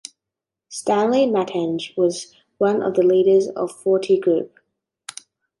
[0.67, 4.57] Stanley Mathenge was one of the leaders of Forty Group.